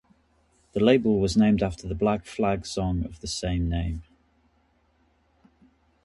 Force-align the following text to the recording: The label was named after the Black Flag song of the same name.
The 0.73 0.79
label 0.79 1.19
was 1.19 1.37
named 1.37 1.61
after 1.61 1.87
the 1.87 1.93
Black 1.93 2.25
Flag 2.25 2.65
song 2.65 3.05
of 3.05 3.19
the 3.21 3.27
same 3.27 3.69
name. 3.69 4.01